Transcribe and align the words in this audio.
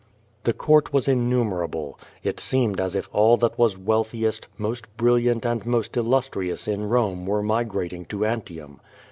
The 0.45 0.53
court 0.53 0.91
was 0.91 1.07
innumerable. 1.07 1.99
It 2.23 2.39
seemed 2.39 2.81
as 2.81 2.95
if 2.95 3.07
all 3.13 3.37
that 3.37 3.59
was 3.59 3.77
wealthiest, 3.77 4.47
most 4.57 4.97
brilliant 4.97 5.45
and 5.45 5.63
most 5.63 5.95
illustrious 5.95 6.67
in 6.67 6.89
Rome 6.89 7.27
were 7.27 7.43
migrating 7.43 8.05
to 8.05 8.25
Antium. 8.25 8.79